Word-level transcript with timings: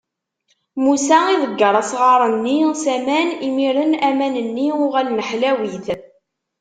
Musa 0.83 1.17
iḍegger 1.33 1.73
asɣar-nni 1.81 2.59
s 2.83 2.85
aman, 2.97 3.29
imiren 3.47 3.93
aman-nni 4.07 4.69
uɣalen 4.85 5.23
ḥlawit. 5.29 5.87